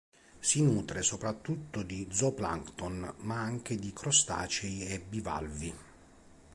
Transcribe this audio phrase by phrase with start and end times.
[0.39, 5.75] Si nutre soprattutto di zooplancton, ma anche di crostacei e bivalvi.